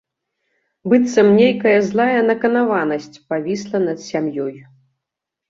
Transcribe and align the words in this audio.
Быццам 0.93 1.27
нейкая 1.39 1.73
злая 1.89 2.21
наканаванасць 2.31 3.21
павісла 3.35 3.77
над 3.87 3.97
сям'ёй. 4.09 4.57